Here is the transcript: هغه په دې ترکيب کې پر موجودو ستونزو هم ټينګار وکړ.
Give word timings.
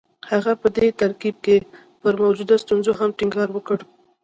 هغه 0.29 0.51
په 0.61 0.67
دې 0.75 0.87
ترکيب 1.01 1.35
کې 1.45 1.55
پر 2.01 2.13
موجودو 2.23 2.55
ستونزو 2.63 2.91
هم 2.99 3.09
ټينګار 3.17 3.49
وکړ. 3.53 3.77